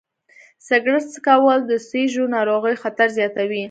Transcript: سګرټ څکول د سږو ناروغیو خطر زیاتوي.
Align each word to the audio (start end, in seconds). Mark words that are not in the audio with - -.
سګرټ 0.67 1.03
څکول 1.13 1.59
د 1.69 1.71
سږو 1.89 2.23
ناروغیو 2.35 2.81
خطر 2.83 3.07
زیاتوي. 3.17 3.59